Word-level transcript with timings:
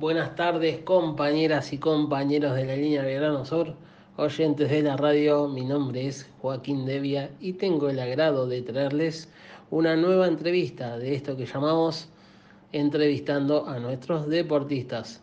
Buenas 0.00 0.34
tardes 0.34 0.78
compañeras 0.78 1.74
y 1.74 1.78
compañeros 1.78 2.56
de 2.56 2.64
la 2.64 2.74
línea 2.74 3.02
Verano 3.02 3.44
Sur, 3.44 3.74
oyentes 4.16 4.70
de 4.70 4.82
la 4.82 4.96
radio, 4.96 5.46
mi 5.46 5.62
nombre 5.62 6.06
es 6.06 6.26
Joaquín 6.40 6.86
Devia 6.86 7.28
y 7.38 7.52
tengo 7.52 7.90
el 7.90 8.00
agrado 8.00 8.46
de 8.46 8.62
traerles 8.62 9.28
una 9.70 9.96
nueva 9.96 10.26
entrevista 10.26 10.96
de 10.96 11.14
esto 11.14 11.36
que 11.36 11.44
llamamos 11.44 12.08
entrevistando 12.72 13.68
a 13.68 13.78
nuestros 13.78 14.26
deportistas. 14.26 15.22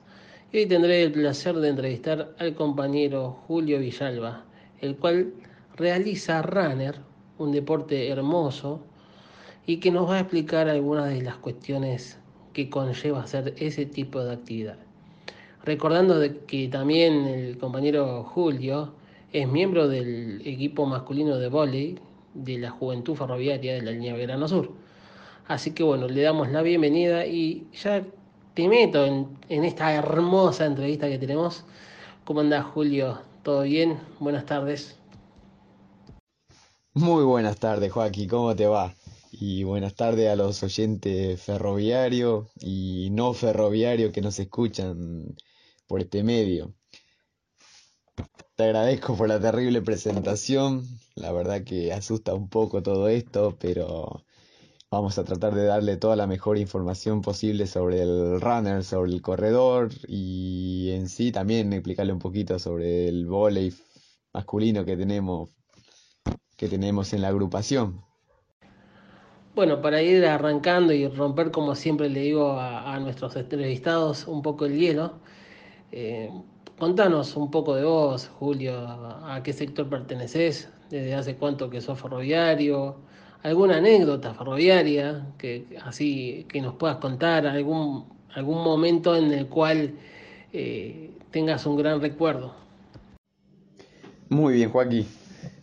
Y 0.51 0.59
hoy 0.59 0.65
tendré 0.67 1.01
el 1.01 1.11
placer 1.11 1.55
de 1.55 1.69
entrevistar 1.69 2.35
al 2.37 2.53
compañero 2.53 3.31
Julio 3.47 3.79
Villalba, 3.79 4.45
el 4.81 4.95
cual 4.97 5.33
realiza 5.75 6.43
runner, 6.43 6.99
un 7.39 7.51
deporte 7.51 8.09
hermoso, 8.09 8.81
y 9.65 9.77
que 9.77 9.89
nos 9.89 10.07
va 10.07 10.17
a 10.17 10.19
explicar 10.19 10.69
algunas 10.69 11.09
de 11.09 11.23
las 11.23 11.37
cuestiones 11.37 12.19
que 12.57 12.71
conlleva 12.71 13.21
hacer 13.21 13.53
ese 13.59 13.85
tipo 13.85 14.23
de 14.23 14.33
actividad. 14.33 14.77
Recordando 15.63 16.15
que 16.47 16.67
también 16.69 17.27
el 17.27 17.59
compañero 17.59 18.23
Julio 18.23 18.93
es 19.31 19.47
miembro 19.47 19.87
del 19.87 20.41
equipo 20.43 20.87
masculino 20.87 21.37
de 21.37 21.49
vóley 21.49 21.99
de 22.33 22.57
la 22.57 22.71
Juventud 22.71 23.13
Ferroviaria 23.15 23.75
de 23.75 23.83
la 23.83 23.91
línea 23.91 24.15
Verano 24.15 24.47
Sur. 24.47 24.71
Así 25.47 25.69
que 25.75 25.83
bueno, 25.83 26.07
le 26.07 26.23
damos 26.23 26.49
la 26.49 26.63
bienvenida 26.63 27.27
y 27.27 27.67
ya 27.73 28.03
te 28.55 28.67
meto 28.67 29.05
en, 29.05 29.27
en 29.49 29.63
esta 29.63 29.93
hermosa 29.93 30.65
entrevista 30.65 31.07
que 31.07 31.19
tenemos. 31.19 31.63
¿Cómo 32.25 32.39
andás, 32.39 32.65
Julio? 32.65 33.19
¿Todo 33.43 33.61
bien? 33.61 33.99
Buenas 34.19 34.47
tardes. 34.47 34.97
Muy 36.95 37.23
buenas 37.23 37.59
tardes, 37.59 37.91
Joaquín. 37.91 38.27
¿Cómo 38.27 38.55
te 38.55 38.65
va? 38.65 38.96
Y 39.39 39.63
buenas 39.63 39.93
tardes 39.93 40.29
a 40.29 40.35
los 40.35 40.63
oyentes 40.63 41.39
ferroviarios 41.39 42.47
y 42.59 43.09
no 43.11 43.33
ferroviarios 43.33 44.11
que 44.11 44.21
nos 44.21 44.39
escuchan 44.39 45.35
por 45.85 46.01
este 46.01 46.23
medio. 46.23 46.73
Te 48.55 48.63
agradezco 48.63 49.15
por 49.15 49.27
la 49.27 49.39
terrible 49.39 49.83
presentación. 49.83 50.83
La 51.13 51.31
verdad 51.31 51.63
que 51.63 51.93
asusta 51.93 52.33
un 52.33 52.49
poco 52.49 52.81
todo 52.81 53.09
esto, 53.09 53.55
pero 53.59 54.25
vamos 54.89 55.19
a 55.19 55.23
tratar 55.23 55.53
de 55.53 55.65
darle 55.65 55.97
toda 55.97 56.15
la 56.15 56.25
mejor 56.25 56.57
información 56.57 57.21
posible 57.21 57.67
sobre 57.67 58.01
el 58.01 58.41
runner, 58.41 58.83
sobre 58.83 59.11
el 59.11 59.21
corredor 59.21 59.91
y 60.07 60.89
en 60.93 61.09
sí 61.09 61.31
también 61.31 61.73
explicarle 61.73 62.11
un 62.11 62.19
poquito 62.19 62.57
sobre 62.57 63.07
el 63.07 63.27
volei 63.27 63.71
masculino 64.33 64.83
que 64.83 64.97
tenemos 64.97 65.51
que 66.55 66.67
tenemos 66.67 67.13
en 67.13 67.21
la 67.21 67.27
agrupación. 67.27 68.06
Bueno, 69.57 69.81
para 69.81 70.03
ir 70.03 70.23
arrancando 70.23 70.93
y 70.93 71.07
romper, 71.07 71.49
como 71.49 71.73
siempre 71.73 72.09
le 72.09 72.19
digo 72.19 72.59
a, 72.59 72.99
nuestros 72.99 73.35
entrevistados, 73.35 74.27
un 74.27 74.43
poco 74.43 74.67
el 74.67 74.77
hielo, 74.77 75.13
eh, 75.91 76.29
contanos 76.77 77.35
un 77.35 77.49
poco 77.49 77.73
de 77.73 77.83
vos, 77.83 78.27
Julio, 78.37 78.77
a 78.77 79.41
qué 79.43 79.53
sector 79.53 79.89
perteneces, 79.89 80.69
desde 80.91 81.15
hace 81.15 81.37
cuánto 81.37 81.71
que 81.71 81.81
sos 81.81 81.99
ferroviario, 81.99 82.97
alguna 83.41 83.77
anécdota 83.77 84.35
ferroviaria 84.35 85.25
que 85.39 85.65
así 85.83 86.45
que 86.49 86.61
nos 86.61 86.75
puedas 86.75 86.97
contar, 86.97 87.47
algún, 87.47 88.05
algún 88.35 88.63
momento 88.63 89.15
en 89.15 89.31
el 89.31 89.47
cual 89.47 89.95
eh, 90.53 91.09
tengas 91.31 91.65
un 91.65 91.77
gran 91.77 91.99
recuerdo. 91.99 92.53
Muy 94.29 94.53
bien, 94.53 94.69
Joaquín. 94.69 95.07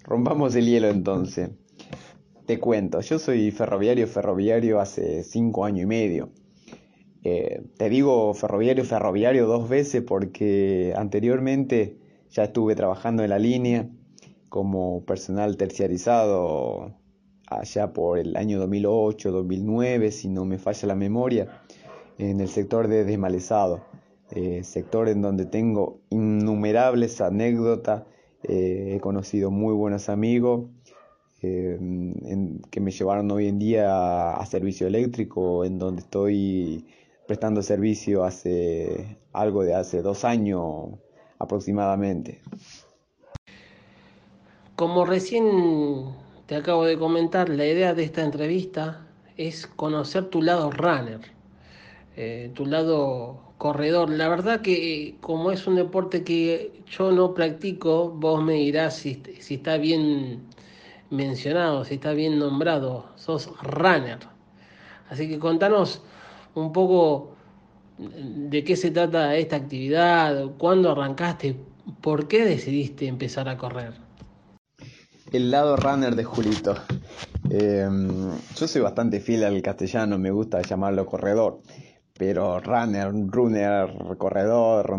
Rompamos 0.02 0.56
el 0.56 0.66
hielo 0.66 0.88
entonces. 0.88 1.50
Te 2.46 2.60
cuento, 2.60 3.00
yo 3.00 3.18
soy 3.18 3.50
ferroviario, 3.52 4.06
ferroviario 4.06 4.78
hace 4.78 5.22
cinco 5.22 5.64
años 5.64 5.84
y 5.84 5.86
medio. 5.86 6.28
Eh, 7.22 7.62
te 7.78 7.88
digo 7.88 8.34
ferroviario, 8.34 8.84
ferroviario 8.84 9.46
dos 9.46 9.66
veces 9.66 10.02
porque 10.02 10.92
anteriormente 10.94 11.96
ya 12.28 12.44
estuve 12.44 12.74
trabajando 12.74 13.24
en 13.24 13.30
la 13.30 13.38
línea 13.38 13.88
como 14.50 15.06
personal 15.06 15.56
terciarizado 15.56 16.94
allá 17.46 17.94
por 17.94 18.18
el 18.18 18.36
año 18.36 18.58
2008, 18.58 19.32
2009, 19.32 20.10
si 20.10 20.28
no 20.28 20.44
me 20.44 20.58
falla 20.58 20.88
la 20.88 20.94
memoria, 20.96 21.62
en 22.18 22.40
el 22.40 22.48
sector 22.48 22.88
de 22.88 23.04
desmalezado, 23.04 23.86
eh, 24.32 24.64
sector 24.64 25.08
en 25.08 25.22
donde 25.22 25.46
tengo 25.46 26.02
innumerables 26.10 27.22
anécdotas, 27.22 28.02
eh, 28.42 28.92
he 28.96 29.00
conocido 29.00 29.50
muy 29.50 29.72
buenos 29.72 30.10
amigos 30.10 30.66
eh, 31.44 31.76
en, 31.78 32.62
que 32.70 32.80
me 32.80 32.90
llevaron 32.90 33.30
hoy 33.30 33.48
en 33.48 33.58
día 33.58 34.32
a, 34.32 34.46
servicio 34.46 34.86
eléctrico, 34.86 35.62
en 35.64 35.78
donde 35.78 36.00
estoy 36.00 36.86
prestando 37.26 37.60
servicio 37.62 38.24
hace 38.24 39.18
algo 39.32 39.62
de 39.62 39.74
hace 39.74 40.00
dos 40.00 40.24
años 40.24 40.92
aproximadamente. 41.38 42.40
Como 44.74 45.04
recién 45.04 46.14
te 46.46 46.56
acabo 46.56 46.86
de 46.86 46.98
comentar, 46.98 47.50
la 47.50 47.66
idea 47.66 47.92
de 47.92 48.04
esta 48.04 48.22
entrevista 48.22 49.06
es 49.36 49.66
conocer 49.66 50.30
tu 50.30 50.40
lado 50.40 50.70
runner, 50.70 51.20
eh, 52.16 52.50
tu 52.54 52.64
lado 52.64 53.52
corredor. 53.58 54.08
La 54.08 54.28
verdad 54.28 54.62
que 54.62 55.16
como 55.20 55.50
es 55.50 55.66
un 55.66 55.76
deporte 55.76 56.24
que 56.24 56.72
yo 56.88 57.12
no 57.12 57.34
practico, 57.34 58.08
vos 58.08 58.42
me 58.42 58.54
dirás 58.54 58.96
si, 58.96 59.22
si 59.40 59.56
está 59.56 59.76
bien 59.76 60.53
mencionado, 61.10 61.84
si 61.84 61.94
está 61.94 62.12
bien 62.12 62.38
nombrado, 62.38 63.06
sos 63.16 63.50
runner. 63.62 64.18
Así 65.10 65.28
que 65.28 65.38
contanos 65.38 66.02
un 66.54 66.72
poco 66.72 67.34
de 67.98 68.64
qué 68.64 68.76
se 68.76 68.90
trata 68.90 69.36
esta 69.36 69.56
actividad, 69.56 70.50
cuándo 70.58 70.90
arrancaste, 70.90 71.56
por 72.00 72.28
qué 72.28 72.44
decidiste 72.44 73.06
empezar 73.06 73.48
a 73.48 73.56
correr. 73.56 73.94
El 75.32 75.50
lado 75.50 75.76
runner 75.76 76.14
de 76.14 76.24
Julito. 76.24 76.74
Eh, 77.50 77.88
yo 78.56 78.68
soy 78.68 78.80
bastante 78.80 79.20
fiel 79.20 79.44
al 79.44 79.60
castellano, 79.62 80.18
me 80.18 80.30
gusta 80.30 80.62
llamarlo 80.62 81.06
corredor, 81.06 81.60
pero 82.16 82.58
runner, 82.60 83.12
runner, 83.12 84.16
corredor, 84.16 84.98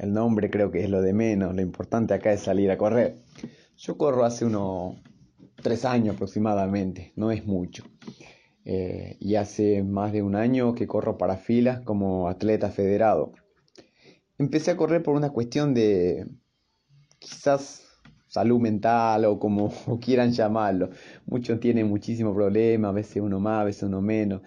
el 0.00 0.12
nombre 0.12 0.50
creo 0.50 0.70
que 0.70 0.84
es 0.84 0.90
lo 0.90 1.02
de 1.02 1.12
menos, 1.12 1.54
lo 1.54 1.60
importante 1.60 2.14
acá 2.14 2.32
es 2.32 2.42
salir 2.42 2.70
a 2.70 2.78
correr. 2.78 3.18
Yo 3.76 3.98
corro 3.98 4.24
hace 4.24 4.46
unos 4.46 4.96
tres 5.66 5.84
años 5.84 6.14
aproximadamente, 6.14 7.12
no 7.16 7.32
es 7.32 7.44
mucho. 7.44 7.82
Eh, 8.64 9.16
y 9.18 9.34
hace 9.34 9.82
más 9.82 10.12
de 10.12 10.22
un 10.22 10.36
año 10.36 10.76
que 10.76 10.86
corro 10.86 11.18
para 11.18 11.38
filas 11.38 11.80
como 11.80 12.28
atleta 12.28 12.70
federado. 12.70 13.32
Empecé 14.38 14.70
a 14.70 14.76
correr 14.76 15.02
por 15.02 15.16
una 15.16 15.30
cuestión 15.30 15.74
de 15.74 16.28
quizás 17.18 17.84
salud 18.28 18.60
mental 18.60 19.24
o 19.24 19.40
como 19.40 19.72
quieran 20.00 20.30
llamarlo. 20.30 20.90
Muchos 21.26 21.58
tienen 21.58 21.88
muchísimos 21.88 22.32
problemas, 22.32 22.90
a 22.90 22.92
veces 22.92 23.20
uno 23.20 23.40
más, 23.40 23.62
a 23.62 23.64
veces 23.64 23.82
uno 23.82 24.00
menos. 24.00 24.42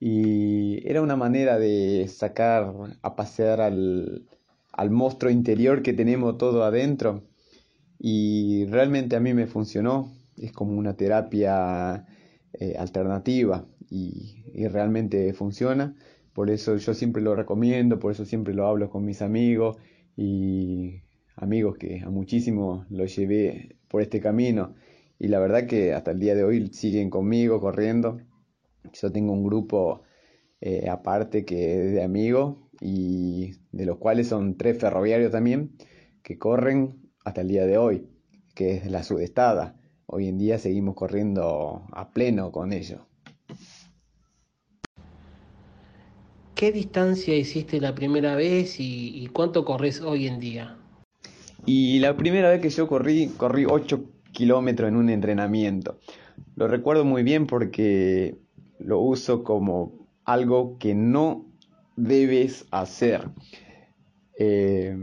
Y 0.00 0.88
era 0.88 1.02
una 1.02 1.16
manera 1.16 1.58
de 1.58 2.08
sacar 2.08 2.72
a 3.02 3.14
pasear 3.14 3.60
al, 3.60 4.26
al 4.72 4.90
monstruo 4.90 5.30
interior 5.30 5.82
que 5.82 5.92
tenemos 5.92 6.38
todo 6.38 6.64
adentro. 6.64 7.24
Y 7.98 8.64
realmente 8.70 9.16
a 9.16 9.20
mí 9.20 9.34
me 9.34 9.46
funcionó 9.46 10.21
es 10.36 10.52
como 10.52 10.76
una 10.78 10.96
terapia 10.96 12.06
eh, 12.52 12.74
alternativa 12.78 13.66
y, 13.90 14.44
y, 14.52 14.66
realmente 14.68 15.32
funciona. 15.32 15.94
Por 16.32 16.50
eso 16.50 16.76
yo 16.76 16.94
siempre 16.94 17.22
lo 17.22 17.34
recomiendo, 17.34 17.98
por 17.98 18.12
eso 18.12 18.24
siempre 18.24 18.54
lo 18.54 18.66
hablo 18.66 18.90
con 18.90 19.04
mis 19.04 19.22
amigos 19.22 19.76
y 20.16 21.02
amigos 21.36 21.76
que 21.78 22.00
a 22.00 22.10
muchísimos 22.10 22.86
los 22.90 23.14
llevé 23.16 23.76
por 23.88 24.02
este 24.02 24.20
camino 24.20 24.74
y 25.18 25.28
la 25.28 25.38
verdad 25.38 25.66
que 25.66 25.94
hasta 25.94 26.10
el 26.10 26.18
día 26.18 26.34
de 26.34 26.44
hoy 26.44 26.68
siguen 26.72 27.10
conmigo 27.10 27.60
corriendo. 27.60 28.20
Yo 28.92 29.12
tengo 29.12 29.32
un 29.32 29.44
grupo 29.44 30.02
eh, 30.60 30.88
aparte 30.88 31.44
que 31.44 31.86
es 31.86 31.92
de 31.92 32.02
amigos 32.02 32.56
y 32.80 33.52
de 33.70 33.86
los 33.86 33.98
cuales 33.98 34.28
son 34.28 34.56
tres 34.56 34.78
ferroviarios 34.78 35.30
también 35.30 35.76
que 36.22 36.38
corren 36.38 37.10
hasta 37.24 37.42
el 37.42 37.48
día 37.48 37.66
de 37.66 37.78
hoy, 37.78 38.08
que 38.54 38.74
es 38.74 38.90
la 38.90 39.02
sudestada 39.02 39.81
hoy 40.06 40.28
en 40.28 40.38
día 40.38 40.58
seguimos 40.58 40.94
corriendo 40.94 41.82
a 41.92 42.10
pleno 42.10 42.50
con 42.52 42.72
ello. 42.72 43.06
¿Qué 46.54 46.70
distancia 46.70 47.34
hiciste 47.34 47.80
la 47.80 47.94
primera 47.94 48.36
vez 48.36 48.78
y, 48.78 49.22
y, 49.22 49.26
cuánto 49.26 49.64
corres 49.64 50.00
hoy 50.00 50.28
en 50.28 50.38
día? 50.38 50.76
Y 51.66 51.98
la 51.98 52.16
primera 52.16 52.50
vez 52.50 52.60
que 52.60 52.70
yo 52.70 52.86
corrí, 52.86 53.28
corrí 53.36 53.64
8 53.68 54.04
kilómetros 54.32 54.88
en 54.88 54.96
un 54.96 55.10
entrenamiento. 55.10 55.98
Lo 56.56 56.68
recuerdo 56.68 57.04
muy 57.04 57.22
bien 57.22 57.46
porque 57.46 58.36
lo 58.78 59.00
uso 59.00 59.44
como 59.44 60.08
algo 60.24 60.78
que 60.78 60.94
no 60.94 61.46
debes 61.96 62.66
hacer. 62.70 63.28
Eh, 64.38 64.96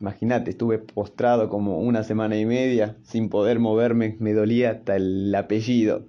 Imagínate, 0.00 0.50
estuve 0.50 0.78
postrado 0.78 1.48
como 1.48 1.78
una 1.78 2.02
semana 2.02 2.36
y 2.36 2.44
media 2.44 2.96
sin 3.02 3.28
poder 3.28 3.58
moverme, 3.58 4.16
me 4.18 4.32
dolía 4.34 4.70
hasta 4.70 4.96
el 4.96 5.34
apellido. 5.34 6.06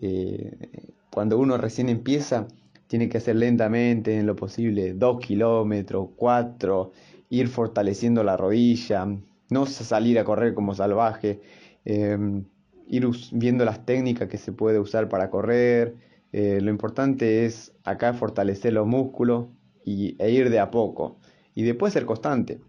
Eh, 0.00 0.92
cuando 1.12 1.38
uno 1.38 1.56
recién 1.56 1.88
empieza, 1.88 2.46
tiene 2.86 3.08
que 3.08 3.18
hacer 3.18 3.36
lentamente, 3.36 4.18
en 4.18 4.26
lo 4.26 4.36
posible, 4.36 4.94
dos 4.94 5.18
kilómetros, 5.20 6.10
cuatro, 6.16 6.92
ir 7.28 7.48
fortaleciendo 7.48 8.22
la 8.22 8.36
rodilla, 8.36 9.06
no 9.50 9.66
salir 9.66 10.18
a 10.18 10.24
correr 10.24 10.54
como 10.54 10.74
salvaje, 10.74 11.40
em, 11.84 12.44
ir 12.88 13.08
viendo 13.32 13.64
las 13.64 13.84
técnicas 13.84 14.28
que 14.28 14.38
se 14.38 14.52
puede 14.52 14.78
usar 14.78 15.08
para 15.08 15.30
correr. 15.30 15.96
Eh, 16.32 16.60
lo 16.60 16.70
importante 16.70 17.44
es 17.46 17.72
acá 17.84 18.12
fortalecer 18.14 18.72
los 18.72 18.86
músculos 18.86 19.46
y, 19.84 20.16
e 20.22 20.30
ir 20.30 20.50
de 20.50 20.60
a 20.60 20.70
poco 20.70 21.18
y 21.54 21.62
después 21.62 21.92
ser 21.92 22.06
constante. 22.06 22.60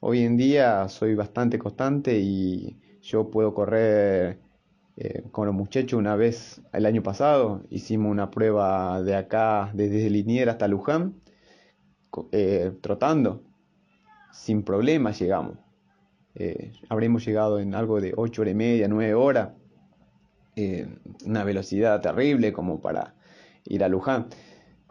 Hoy 0.00 0.22
en 0.22 0.36
día 0.36 0.88
soy 0.88 1.14
bastante 1.14 1.58
constante 1.58 2.18
y 2.18 2.76
yo 3.00 3.30
puedo 3.30 3.54
correr 3.54 4.38
eh, 4.96 5.24
con 5.32 5.46
los 5.46 5.54
muchachos 5.54 5.98
una 5.98 6.14
vez 6.16 6.60
el 6.72 6.86
año 6.86 7.02
pasado. 7.02 7.62
Hicimos 7.70 8.10
una 8.10 8.30
prueba 8.30 9.02
de 9.02 9.16
acá, 9.16 9.70
desde 9.74 10.10
Linier 10.10 10.50
hasta 10.50 10.68
Luján, 10.68 11.14
eh, 12.32 12.72
trotando. 12.80 13.42
Sin 14.32 14.62
problemas 14.62 15.18
llegamos. 15.18 15.58
Eh, 16.34 16.72
habremos 16.88 17.24
llegado 17.24 17.58
en 17.60 17.74
algo 17.74 18.00
de 18.00 18.12
8 18.16 18.42
horas 18.42 18.52
y 18.52 18.56
media, 18.56 18.88
9 18.88 19.14
horas. 19.14 19.50
una 21.26 21.44
velocidad 21.44 22.00
terrible 22.00 22.52
como 22.52 22.80
para 22.80 23.14
ir 23.64 23.82
a 23.84 23.88
Luján. 23.88 24.28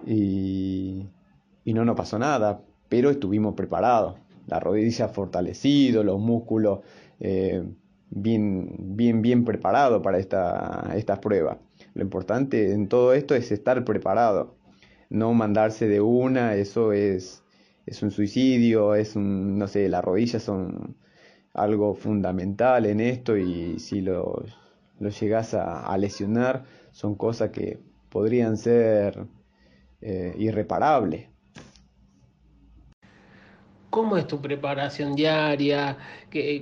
Y, 0.05 1.07
y 1.63 1.73
no 1.73 1.85
nos 1.85 1.95
pasó 1.95 2.19
nada, 2.19 2.61
pero 2.93 3.09
estuvimos 3.09 3.55
preparados. 3.55 4.19
La 4.45 4.59
rodilla 4.59 5.07
fortalecido, 5.07 6.03
los 6.03 6.19
músculos 6.19 6.81
bien, 8.11 8.75
bien, 8.79 9.23
bien 9.23 9.45
preparado 9.45 10.03
para 10.03 10.19
esta, 10.19 10.91
esta 10.95 11.19
prueba. 11.19 11.57
Lo 11.95 12.03
importante 12.03 12.71
en 12.71 12.87
todo 12.87 13.15
esto 13.15 13.33
es 13.33 13.51
estar 13.51 13.83
preparado, 13.83 14.53
no 15.09 15.33
mandarse 15.33 15.87
de 15.87 16.01
una, 16.01 16.53
eso 16.53 16.93
es, 16.93 17.41
es 17.87 18.03
un 18.03 18.11
suicidio, 18.11 18.93
es 18.93 19.15
un, 19.15 19.57
no 19.57 19.67
sé, 19.67 19.89
las 19.89 20.05
rodillas 20.05 20.43
son 20.43 20.95
algo 21.55 21.95
fundamental 21.95 22.85
en 22.85 22.99
esto 22.99 23.35
y 23.37 23.79
si 23.79 24.01
lo, 24.01 24.45
lo 24.99 25.09
llegas 25.09 25.55
a, 25.55 25.97
lesionar 25.97 26.65
son 26.91 27.15
cosas 27.15 27.49
que 27.49 27.79
podrían 28.11 28.55
ser 28.55 29.25
eh, 30.01 30.35
irreparables. 30.37 31.32
¿Cómo 33.93 34.17
es 34.17 34.25
tu 34.25 34.41
preparación 34.41 35.13
diaria? 35.15 35.99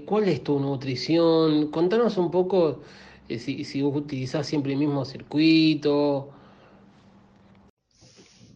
¿Cuál 0.06 0.28
es 0.28 0.44
tu 0.44 0.60
nutrición? 0.60 1.72
Contanos 1.72 2.18
un 2.18 2.30
poco 2.30 2.82
eh, 3.30 3.40
si, 3.40 3.64
si 3.64 3.82
utilizás 3.82 4.46
siempre 4.46 4.74
el 4.74 4.80
mismo 4.80 5.06
circuito. 5.06 6.30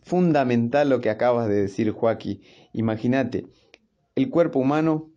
Fundamental 0.03 0.89
lo 0.89 0.99
que 0.99 1.09
acabas 1.09 1.47
de 1.47 1.55
decir, 1.55 1.89
Joaquín. 1.91 2.41
Imagínate, 2.73 3.45
el 4.13 4.29
cuerpo 4.29 4.59
humano 4.59 5.09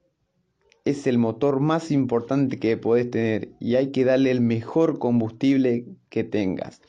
es 0.84 1.08
el 1.08 1.18
motor 1.18 1.58
más 1.58 1.90
importante 1.90 2.60
que 2.60 2.76
podés 2.76 3.10
tener 3.10 3.48
y 3.58 3.74
hay 3.74 3.90
que 3.90 4.04
darle 4.04 4.30
el 4.30 4.40
mejor 4.40 5.00
combustible 5.00 5.84
que 6.10 6.22
tengas. 6.22 6.80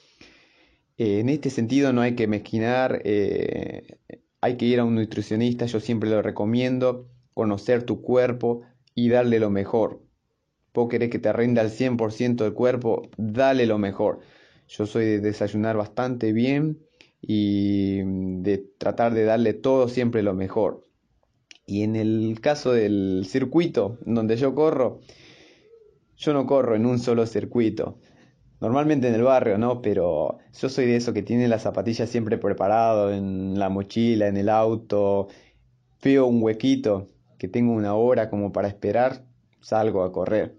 Eh, 0.99 1.19
en 1.19 1.29
este 1.29 1.49
sentido 1.49 1.93
no 1.93 2.01
hay 2.01 2.13
que 2.13 2.27
mezquinar 2.27 3.01
eh, 3.05 3.97
hay 4.41 4.57
que 4.57 4.65
ir 4.65 4.79
a 4.79 4.85
un 4.85 4.95
nutricionista, 4.95 5.65
yo 5.65 5.79
siempre 5.79 6.09
lo 6.09 6.21
recomiendo, 6.21 7.07
conocer 7.33 7.83
tu 7.83 8.01
cuerpo 8.01 8.61
y 8.95 9.09
darle 9.09 9.39
lo 9.39 9.49
mejor. 9.49 10.01
Vos 10.73 10.89
querés 10.89 11.09
que 11.09 11.19
te 11.19 11.33
rinda 11.33 11.61
al 11.61 11.71
100% 11.71 12.43
del 12.43 12.53
cuerpo, 12.53 13.09
dale 13.17 13.65
lo 13.65 13.77
mejor. 13.77 14.19
Yo 14.67 14.85
soy 14.85 15.05
de 15.05 15.19
desayunar 15.19 15.75
bastante 15.77 16.31
bien 16.31 16.79
y 17.21 18.01
de 18.41 18.57
tratar 18.77 19.13
de 19.13 19.25
darle 19.25 19.53
todo 19.53 19.89
siempre 19.89 20.23
lo 20.23 20.33
mejor. 20.33 20.83
Y 21.65 21.83
en 21.83 21.95
el 21.95 22.39
caso 22.41 22.71
del 22.71 23.25
circuito 23.27 23.97
donde 24.05 24.37
yo 24.37 24.55
corro, 24.55 25.01
yo 26.17 26.33
no 26.33 26.45
corro 26.45 26.75
en 26.75 26.85
un 26.85 26.99
solo 26.99 27.25
circuito. 27.25 27.99
Normalmente 28.61 29.07
en 29.07 29.15
el 29.15 29.23
barrio, 29.23 29.57
¿no? 29.57 29.81
Pero 29.81 30.37
yo 30.59 30.69
soy 30.69 30.85
de 30.85 30.97
eso 30.97 31.13
que 31.13 31.23
tiene 31.23 31.47
las 31.47 31.63
zapatillas 31.63 32.09
siempre 32.09 32.37
preparado 32.37 33.11
en 33.13 33.57
la 33.57 33.69
mochila, 33.69 34.27
en 34.27 34.35
el 34.37 34.49
auto. 34.49 35.29
Veo 36.03 36.25
un 36.25 36.43
huequito 36.43 37.07
que 37.37 37.47
tengo 37.47 37.73
una 37.73 37.95
hora 37.95 38.29
como 38.29 38.51
para 38.51 38.67
esperar, 38.67 39.23
salgo 39.61 40.03
a 40.03 40.11
correr. 40.11 40.57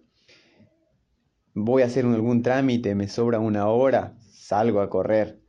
Voy 1.53 1.83
a 1.83 1.87
hacer 1.87 2.07
algún 2.07 2.43
trámite, 2.43 2.95
me 2.95 3.09
sobra 3.09 3.39
una 3.39 3.69
hora, 3.69 4.17
salgo 4.31 4.81
a 4.81 4.89
correr. 4.89 5.41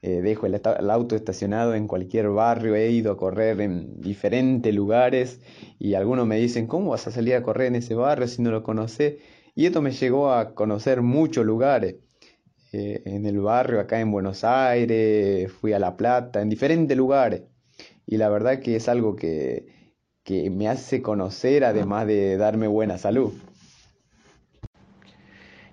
Eh, 0.00 0.22
dejo 0.22 0.46
el, 0.46 0.54
el, 0.54 0.90
auto 0.90 1.16
estacionado 1.16 1.74
en 1.74 1.88
cualquier 1.88 2.28
barrio, 2.28 2.76
he 2.76 2.90
ido 2.90 3.10
a 3.10 3.16
correr 3.16 3.60
en 3.60 4.00
diferentes 4.00 4.72
lugares 4.72 5.40
y 5.78 5.94
algunos 5.94 6.24
me 6.26 6.38
dicen, 6.38 6.68
¿cómo 6.68 6.90
vas 6.90 7.08
a 7.08 7.10
salir 7.10 7.34
a 7.34 7.42
correr 7.42 7.66
en 7.66 7.76
ese 7.76 7.96
barrio 7.96 8.28
si 8.28 8.40
no 8.40 8.52
lo 8.52 8.62
conoces? 8.62 9.16
Y 9.58 9.66
esto 9.66 9.82
me 9.82 9.90
llegó 9.90 10.30
a 10.30 10.54
conocer 10.54 11.02
muchos 11.02 11.44
lugares. 11.44 11.96
Eh, 12.72 13.02
en 13.06 13.26
el 13.26 13.40
barrio, 13.40 13.80
acá 13.80 13.98
en 13.98 14.12
Buenos 14.12 14.44
Aires, 14.44 15.50
fui 15.50 15.72
a 15.72 15.80
La 15.80 15.96
Plata, 15.96 16.40
en 16.40 16.48
diferentes 16.48 16.96
lugares. 16.96 17.42
Y 18.06 18.18
la 18.18 18.28
verdad 18.28 18.60
que 18.60 18.76
es 18.76 18.88
algo 18.88 19.16
que, 19.16 19.66
que 20.22 20.48
me 20.50 20.68
hace 20.68 21.02
conocer, 21.02 21.64
además 21.64 22.06
de 22.06 22.36
darme 22.36 22.68
buena 22.68 22.98
salud. 22.98 23.32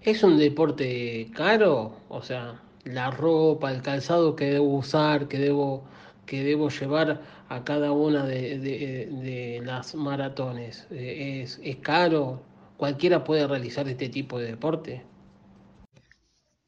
¿Es 0.01 0.23
un 0.23 0.39
deporte 0.39 1.29
caro? 1.35 1.95
O 2.09 2.23
sea, 2.23 2.63
la 2.85 3.11
ropa, 3.11 3.71
el 3.71 3.83
calzado 3.83 4.35
que 4.35 4.45
debo 4.45 4.77
usar, 4.79 5.27
que 5.27 5.37
debo, 5.37 5.83
que 6.25 6.43
debo 6.43 6.69
llevar 6.69 7.21
a 7.49 7.63
cada 7.63 7.91
una 7.91 8.25
de, 8.25 8.57
de 8.57 9.61
las 9.63 9.93
maratones, 9.93 10.87
eh, 10.89 11.43
¿es, 11.43 11.61
¿es 11.63 11.75
caro? 11.75 12.41
¿Cualquiera 12.77 13.23
puede 13.23 13.47
realizar 13.47 13.87
este 13.87 14.09
tipo 14.09 14.39
de 14.39 14.47
deporte? 14.47 15.03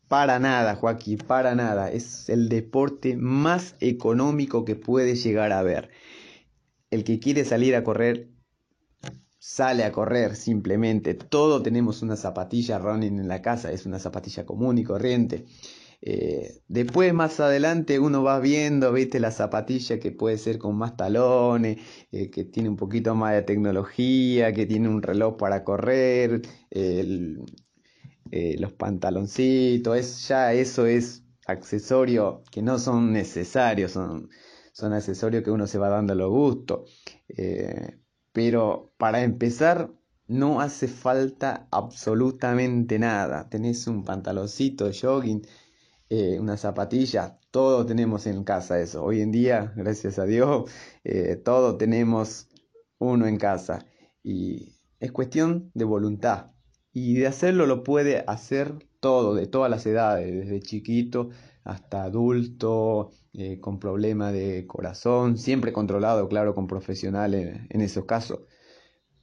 Para 0.07 0.39
nada, 0.39 0.75
Joaquín, 0.75 1.18
para 1.18 1.54
nada. 1.54 1.92
Es 1.92 2.30
el 2.30 2.48
deporte 2.48 3.18
más 3.18 3.75
económico 3.81 4.63
que 4.63 4.75
puede 4.75 5.15
llegar 5.15 5.51
a 5.51 5.59
haber. 5.59 5.89
El 6.92 7.04
que 7.04 7.19
quiere 7.19 7.44
salir 7.44 7.75
a 7.75 7.83
correr, 7.83 8.30
sale 9.38 9.83
a 9.83 9.92
correr 9.92 10.38
simplemente. 10.38 11.13
Todo 11.13 11.62
tenemos 11.62 12.01
una 12.01 12.15
zapatilla 12.15 12.80
running 12.80 13.19
en 13.19 13.27
la 13.27 13.42
casa, 13.42 13.71
es 13.71 13.86
una 13.86 14.00
zapatilla 14.00 14.45
común 14.45 14.77
y 14.77 14.86
corriente. 14.86 15.45
Eh, 16.02 16.62
después, 16.68 17.14
más 17.14 17.40
adelante, 17.40 18.00
uno 18.00 18.24
va 18.24 18.40
viendo, 18.40 18.94
viste, 18.94 19.20
la 19.20 19.32
zapatilla 19.32 20.00
que 20.00 20.12
puede 20.12 20.38
ser 20.38 20.58
con 20.60 20.78
más 20.78 20.96
talones, 20.96 21.80
eh, 22.12 22.30
que 22.30 22.46
tiene 22.46 22.69
un 22.69 22.76
poquito 22.78 23.16
más 23.16 23.33
de 23.33 23.42
tecnología, 23.44 24.54
que 24.54 24.66
tiene 24.66 24.90
un 24.90 25.02
reloj 25.02 25.38
para 25.38 25.64
correr, 25.64 26.42
eh, 26.71 27.36
los 28.60 28.74
pantaloncitos, 28.74 30.28
ya 30.28 30.54
eso 30.54 30.86
es 30.86 31.24
accesorio 31.45 32.44
que 32.52 32.62
no 32.62 32.78
son 32.80 33.14
necesarios, 33.14 33.92
son, 33.94 34.30
son 34.74 34.94
accesorios 34.94 35.44
que 35.44 35.52
uno 35.52 35.66
se 35.68 35.78
va 35.78 35.90
dando 35.90 36.14
a 36.14 36.16
lo 36.16 36.30
gusto. 36.30 36.86
pero 38.31 38.94
para 38.98 39.24
empezar, 39.24 39.92
no 40.28 40.62
hace 40.62 40.88
falta 40.88 41.68
absolutamente 41.71 43.00
nada. 43.00 43.50
Tenés 43.50 43.88
un 43.88 44.04
pantaloncito 44.04 44.90
jogging 44.92 45.42
eh, 46.09 46.40
una 46.40 46.57
zapatilla, 46.57 47.40
todo 47.52 47.85
tenemos 47.85 48.28
en 48.28 48.44
casa 48.44 48.80
eso. 48.80 49.04
Hoy 49.04 49.21
en 49.21 49.31
día, 49.31 49.73
gracias 49.76 50.19
a 50.19 50.26
Dios, 50.26 50.69
eh, 51.04 51.35
todo 51.35 51.78
tenemos 51.78 52.47
uno 52.99 53.28
en 53.28 53.37
casa. 53.37 53.85
Y 54.23 54.76
es 54.99 55.11
cuestión 55.11 55.71
de 55.73 55.85
voluntad. 55.85 56.52
Y 56.94 57.16
de 57.16 57.28
hacerlo 57.28 57.66
lo 57.66 57.83
puede 57.83 58.23
hacer 58.28 58.73
todo, 58.99 59.35
de 59.35 59.47
todas 59.47 59.69
las 59.69 59.85
edades, 59.85 60.33
desde 60.33 60.59
chiquito 60.61 61.30
hasta 61.64 62.04
adulto, 62.04 63.11
eh, 63.33 63.59
con 63.59 63.78
problemas 63.80 64.33
de 64.33 64.66
corazón, 64.66 65.37
siempre 65.37 65.73
controlado, 65.73 66.30
claro, 66.30 66.56
con 66.56 66.66
profesionales 66.66 67.59
en 67.69 67.81
esos 67.81 68.06
casos. 68.06 68.40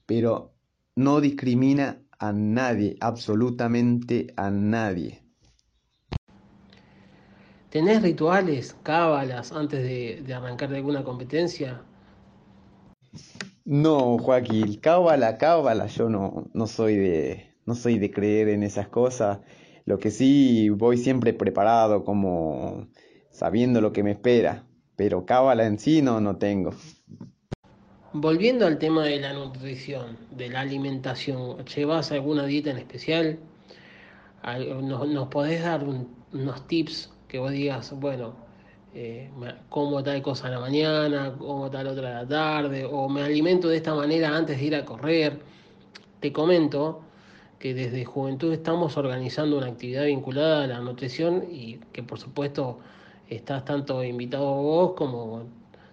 Pero 0.07 0.55
no 0.95 1.21
discrimina 1.21 2.03
a 2.19 2.33
nadie, 2.33 2.97
absolutamente 3.01 4.33
a 4.37 4.51
nadie. 4.51 5.24
¿Tenés 7.75 8.03
rituales, 8.03 8.77
cábalas 8.85 9.51
antes 9.51 9.83
de, 9.83 10.33
arrancar 10.33 10.71
de 10.71 10.77
alguna 10.77 11.03
competencia? 11.03 11.83
No, 13.65 14.17
Joaquín, 14.17 14.77
cábala, 14.77 15.39
cábala, 15.39 15.87
yo 15.87 16.09
no, 16.09 16.49
no 16.55 16.69
soy 16.69 16.95
de, 16.95 17.57
no 17.67 17.75
soy 17.75 17.99
de 17.99 18.13
creer 18.13 18.49
en 18.51 18.63
esas 18.63 18.87
cosas. 18.87 19.41
Lo 19.87 19.99
que 19.99 20.13
sí 20.13 20.69
voy 20.69 20.99
siempre 20.99 21.33
preparado, 21.33 22.05
como 22.05 22.87
sabiendo 23.33 23.81
lo 23.81 23.93
que 23.93 24.05
me 24.05 24.13
espera, 24.13 24.65
pero 24.95 25.27
cábala 25.27 25.67
en 25.67 25.81
sí 25.81 26.01
no, 26.01 26.21
no 26.21 26.37
tengo. 26.37 26.75
Volviendo 28.13 28.69
al 28.69 28.79
tema 28.79 29.03
de 29.03 29.19
la 29.19 29.33
nutrición, 29.33 30.17
de 30.31 30.49
la 30.49 30.61
alimentación, 30.61 31.65
¿llevas 31.65 32.13
alguna 32.13 32.47
dieta 32.47 32.71
en 32.71 32.79
especial? 32.79 33.41
¿Nos, 34.45 35.27
podés 35.27 35.65
dar 35.65 35.85
unos 35.85 36.69
tips 36.69 37.11
que 37.35 37.41
vos 37.41 37.51
digas, 37.51 37.93
bueno, 37.99 38.33
eh, 38.95 39.29
como 39.69 40.05
tal 40.05 40.23
cosa 40.23 40.47
a 40.47 40.51
la 40.51 40.61
mañana, 40.61 41.35
como 41.37 41.69
tal 41.69 41.89
otra 41.89 42.11
a 42.11 42.23
la 42.23 42.29
tarde, 42.29 42.85
o 42.85 43.09
me 43.09 43.23
alimento 43.23 43.67
de 43.67 43.79
esta 43.79 43.93
manera 43.93 44.37
antes 44.37 44.57
de 44.57 44.65
ir 44.65 44.77
a 44.77 44.85
correr. 44.85 45.41
Te 46.21 46.33
comento 46.33 47.01
que 47.59 47.75
desde 47.75 48.05
Juventud 48.05 48.53
estamos 48.53 48.97
organizando 48.97 49.59
una 49.59 49.67
actividad 49.67 50.05
vinculada 50.05 50.63
a 50.63 50.67
la 50.69 50.79
nutrición 50.79 51.45
y 51.51 51.79
que 51.93 52.05
por 52.05 52.21
supuesto 52.21 52.79
estás 53.29 53.65
tanto 53.65 54.05
invitado 54.05 54.45
vos 54.45 54.93
como 54.93 55.43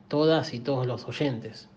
todas 0.09 0.53
y 0.53 0.59
todos 0.59 0.85
los 0.85 1.07
oyentes. 1.07 1.67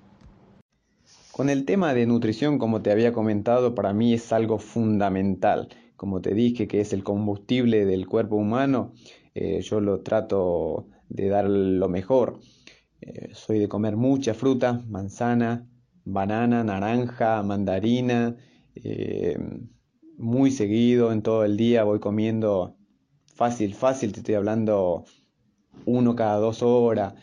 Con 1.33 1.49
el 1.49 1.65
tema 1.65 1.95
de 1.95 2.05
nutrición, 2.05 2.59
como 2.59 2.83
te 2.83 2.93
había 2.93 3.15
comentado, 3.15 3.75
para 3.75 3.95
mí 3.95 4.13
es 4.13 4.31
algo 4.31 4.59
fundamental. 4.59 5.71
Como 5.97 6.21
te 6.21 6.35
dije 6.35 6.69
que 6.69 6.83
es 6.83 6.93
el 6.93 7.03
combustible 7.03 7.87
del 7.87 8.07
cuerpo 8.07 8.37
humano, 8.37 8.93
eh, 9.35 9.61
yo 9.63 9.81
lo 9.81 10.01
trato 10.01 10.87
de 11.09 11.29
dar 11.29 11.49
lo 11.49 11.89
mejor. 11.89 12.39
Eh, 13.01 13.31
soy 13.35 13.59
de 13.59 13.69
comer 13.69 13.97
mucha 13.97 14.33
fruta, 14.33 14.83
manzana, 14.89 15.69
banana, 16.05 16.63
naranja, 16.65 17.43
mandarina, 17.43 18.37
eh, 18.77 19.37
muy 20.17 20.51
seguido 20.51 21.13
en 21.13 21.23
todo 21.23 21.45
el 21.45 21.57
día 21.57 21.85
voy 21.85 21.99
comiendo 21.99 22.77
fácil, 23.35 23.75
fácil, 23.75 24.13
te 24.13 24.21
estoy 24.21 24.37
hablando 24.37 25.05
uno 25.87 26.15
cada 26.15 26.37
dos 26.39 26.63
horas, 26.63 27.15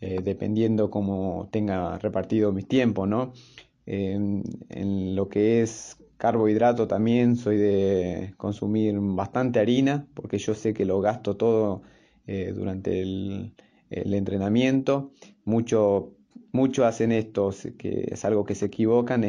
dependiendo 0.00 0.90
cómo 0.90 1.48
tenga 1.52 1.98
repartido 1.98 2.52
mis 2.52 2.66
tiempos, 2.66 3.06
¿no? 3.06 3.32
En, 3.86 4.42
lo 5.14 5.28
que 5.28 5.62
es 5.62 5.98
carbohidrato 6.20 6.86
también 6.86 7.36
soy 7.36 7.56
de 7.56 8.34
consumir 8.36 8.94
bastante 9.00 9.58
harina, 9.58 10.06
porque 10.12 10.36
yo 10.36 10.54
sé 10.54 10.74
que 10.74 10.84
lo 10.84 11.00
gasto 11.00 11.38
todo 11.38 11.80
eh, 12.26 12.52
durante 12.54 13.00
el, 13.00 13.54
entrenamiento. 13.90 15.12
Muchos 15.44 16.10
mucho 16.52 16.84
hacen 16.84 17.10
esto, 17.10 17.50
que 17.78 18.08
es 18.12 18.24
algo 18.26 18.44
que 18.44 18.54
se 18.54 18.66
equivocan, 18.66 19.24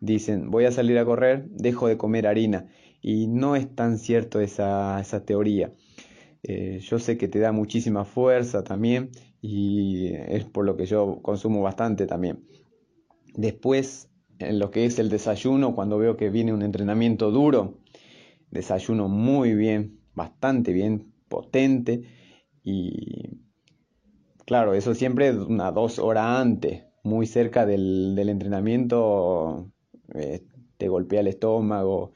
dicen 0.00 0.50
voy 0.50 0.64
a 0.64 0.72
salir 0.72 0.98
a 0.98 1.04
correr, 1.04 1.46
dejo 1.48 1.86
de 1.86 1.96
comer 1.96 2.26
harina. 2.26 2.66
Y 3.00 3.28
no 3.28 3.54
es 3.54 3.72
tan 3.74 3.98
cierto 3.98 4.40
esa, 4.40 5.00
esa 5.00 5.24
teoría. 5.24 5.72
Eh, 6.42 6.80
yo 6.80 6.98
sé 6.98 7.16
que 7.16 7.28
te 7.28 7.38
da 7.38 7.52
muchísima 7.52 8.04
fuerza 8.04 8.64
también 8.64 9.10
y 9.40 10.08
es 10.12 10.44
por 10.44 10.64
lo 10.64 10.76
que 10.76 10.86
yo 10.86 11.20
consumo 11.22 11.62
bastante 11.62 12.06
también. 12.06 12.44
Después, 13.34 14.11
en 14.38 14.58
lo 14.58 14.70
que 14.70 14.84
es 14.84 14.98
el 14.98 15.08
desayuno, 15.08 15.74
cuando 15.74 15.98
veo 15.98 16.16
que 16.16 16.30
viene 16.30 16.52
un 16.52 16.62
entrenamiento 16.62 17.30
duro, 17.30 17.78
desayuno 18.50 19.08
muy 19.08 19.54
bien, 19.54 20.00
bastante 20.14 20.72
bien, 20.72 21.12
potente 21.28 22.02
y 22.62 23.40
claro, 24.44 24.74
eso 24.74 24.94
siempre 24.94 25.32
una 25.32 25.72
dos 25.72 25.98
horas 25.98 26.40
antes, 26.40 26.84
muy 27.02 27.26
cerca 27.26 27.66
del, 27.66 28.18
entrenamiento, 28.18 29.70
eh, 30.14 30.44
te 30.76 30.88
golpea 30.88 31.20
el 31.20 31.28
estómago, 31.28 32.12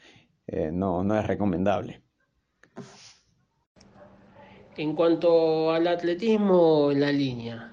eh, 0.47 0.71
no, 0.73 1.03
no 1.03 1.19
es 1.19 1.27
recomendable. 1.27 2.03
En 4.77 4.95
cuanto 4.95 5.73
al 5.73 5.87
atletismo 5.87 6.93
la 6.93 7.11
línea, 7.11 7.73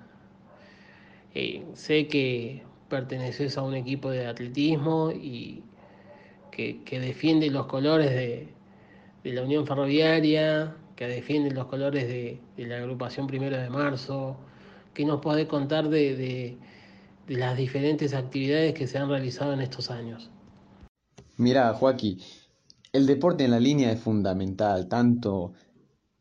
eh, 1.36 1.66
sé 1.74 2.08
que 2.08 2.64
perteneces 2.94 3.58
a 3.58 3.64
un 3.64 3.74
equipo 3.74 4.12
de 4.12 4.28
atletismo 4.28 5.12
y 5.12 5.64
que, 6.52 7.00
defiende 7.00 7.50
los 7.50 7.66
colores 7.66 8.12
de, 8.12 8.54
la 9.24 9.42
Unión 9.42 9.66
Ferroviaria, 9.66 10.76
que 10.96 11.08
defiende 11.08 11.50
los 11.50 11.66
colores 11.66 12.08
de, 12.08 12.40
la 12.58 12.78
agrupación 12.78 13.26
Primero 13.26 13.58
de 13.58 13.68
Marzo. 13.68 14.38
¿Qué 14.94 15.06
nos 15.06 15.22
puede 15.22 15.48
contar 15.48 15.90
de, 15.90 16.16
de, 16.16 16.58
las 17.36 17.58
diferentes 17.58 18.14
actividades 18.14 18.76
que 18.76 18.86
se 18.86 19.00
han 19.00 19.10
realizado 19.10 19.54
en 19.54 19.62
estos 19.62 19.90
años? 19.90 20.30
Mira, 21.38 21.74
Joaquín, 21.74 22.20
el 22.92 23.08
deporte 23.08 23.44
en 23.46 23.50
la 23.50 23.60
línea 23.60 23.92
es 23.92 24.00
fundamental, 24.00 24.88
tanto 24.88 25.54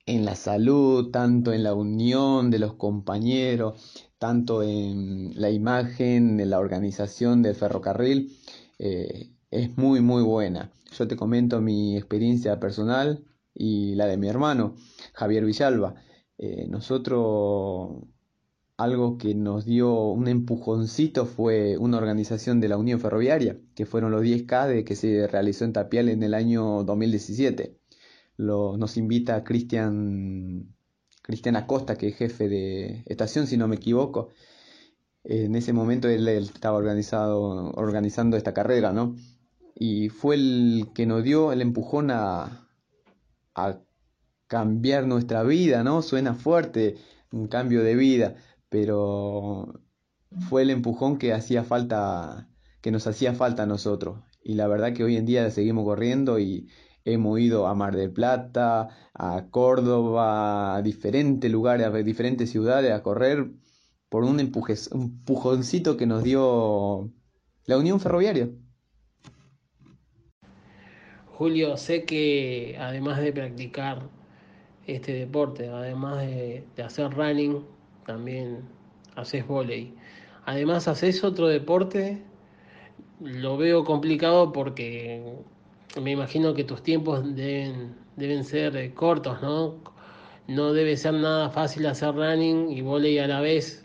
en 0.07 0.25
la 0.25 0.37
salud, 0.37 1.11
tanto 1.11 1.53
en 1.53 1.65
la 1.65 1.75
unión 1.75 2.51
de 2.51 2.61
los 2.61 2.77
compañeros, 2.77 4.11
tanto 4.23 4.63
en 4.63 5.33
la 5.35 5.51
imagen, 5.51 6.39
en 6.39 6.49
la 6.49 6.61
organización 6.61 7.43
del 7.43 7.57
ferrocarril, 7.57 8.39
eh, 8.79 9.33
es 9.51 9.77
muy, 9.77 10.01
muy 10.01 10.23
buena. 10.23 10.71
Yo 10.97 11.09
te 11.09 11.17
comento 11.17 11.61
mi 11.61 11.97
experiencia 11.97 12.61
personal 12.61 13.25
y 13.53 13.97
la 13.97 14.07
de 14.07 14.19
mi 14.19 14.29
hermano, 14.29 14.77
Javier 15.13 15.45
Villalba. 15.45 15.97
Eh, 16.39 16.69
nosotros, 16.69 18.05
algo 18.77 19.19
que 19.19 19.35
nos 19.35 19.65
dio 19.65 19.93
un 20.13 20.29
empujoncito 20.29 21.27
fue 21.27 21.77
una 21.77 21.99
organización 21.99 22.61
de 22.61 22.69
la 22.69 22.77
Unión 22.77 23.01
Ferroviaria, 23.01 23.59
que 23.75 23.87
fueron 23.87 24.13
los 24.13 24.23
10K 24.23 24.69
de 24.69 24.85
que 24.85 24.95
se 24.95 25.27
realizó 25.27 25.65
en 25.65 25.73
Tapial 25.73 26.09
en 26.09 26.23
el 26.23 26.35
año 26.35 26.85
2017 26.85 27.77
nos 28.43 28.97
invita 28.97 29.45
Cristian 29.45 30.75
Cristian 31.23 31.57
Acosta, 31.57 31.97
que 31.97 32.09
es 32.09 32.17
jefe 32.17 32.49
de 32.49 33.03
estación, 33.07 33.47
si 33.47 33.57
no 33.57 33.69
me 33.69 33.77
equivoco. 33.77 34.31
En 35.25 35.55
ese 35.55 35.73
momento 35.73 36.09
él, 36.09 36.27
estaba 36.29 36.77
organizado, 36.77 37.71
organizando 37.73 38.37
esta 38.37 38.53
carrera, 38.53 38.93
¿no? 38.93 39.15
Y 39.75 40.09
fue 40.09 40.35
el 40.35 40.89
que 40.95 41.07
nos 41.07 41.23
dio 41.23 41.53
el 41.53 41.63
empujón 41.63 42.11
a, 42.11 42.69
a 43.55 43.79
cambiar 44.49 45.07
nuestra 45.07 45.45
vida, 45.45 45.85
¿no? 45.85 46.03
Suena 46.03 46.35
fuerte, 46.35 46.97
un 47.31 47.47
cambio 47.47 47.83
de 47.83 47.95
vida, 47.95 48.35
pero 48.69 49.81
fue 50.49 50.63
el 50.63 50.71
empujón 50.71 51.19
que 51.19 51.33
hacía 51.33 51.63
falta, 51.63 52.49
que 52.81 52.91
nos 52.91 53.07
hacía 53.07 53.33
falta 53.35 53.63
a 53.63 53.67
nosotros. 53.67 54.19
Y 54.43 54.55
la 54.55 54.67
verdad 54.67 54.93
que 54.93 55.05
hoy 55.05 55.17
en 55.17 55.27
día 55.27 55.51
seguimos 55.51 55.85
corriendo 55.85 56.39
y, 56.41 56.69
Hemos 57.05 57.41
ido 57.41 57.67
a 57.67 57.75
Mar 57.75 57.97
del 57.97 58.13
Plata, 58.13 58.89
a 59.15 59.47
Córdoba, 59.51 60.77
a 60.77 60.83
diferentes 60.83 61.51
lugares, 61.51 61.87
a 61.87 61.91
diferentes 61.91 62.51
ciudades 62.51 62.93
a 62.93 63.03
correr 63.03 63.51
por 64.09 64.25
un, 64.25 64.41
empujoncito 64.41 65.97
que 65.97 66.07
nos 66.07 66.23
dio 66.23 67.11
la 67.67 67.79
Unión 67.79 67.99
Ferroviaria. 67.99 68.51
Julio, 71.39 71.77
sé 71.77 72.05
que 72.05 72.77
además 72.79 73.21
de 73.21 73.33
practicar 73.33 74.09
este 74.87 75.13
deporte, 75.13 75.69
además 75.69 76.21
de, 76.21 76.65
de 76.77 76.83
hacer 76.83 77.11
running, 77.13 77.65
también 78.07 78.69
haces 79.17 79.47
volei. 79.47 79.95
Además, 80.45 80.89
haces 80.89 81.23
otro 81.25 81.49
deporte, 81.49 82.23
lo 83.21 83.57
veo 83.57 83.85
complicado 83.85 84.53
porque 84.53 85.37
me 86.01 86.13
imagino 86.13 86.55
que 86.55 86.65
tus 86.65 86.83
tiempos 86.83 87.25
deben, 87.35 87.95
deben 88.17 88.45
ser 88.45 88.77
eh, 88.77 88.95
cortos, 88.95 89.43
¿no? 89.43 89.77
No 90.49 90.73
debe 90.73 90.97
ser 90.97 91.15
nada 91.15 91.51
fácil 91.51 91.87
hacer 91.87 92.15
running 92.15 92.71
y 92.71 92.81
volei 92.81 93.19
a 93.19 93.27
la 93.27 93.41
vez. 93.41 93.85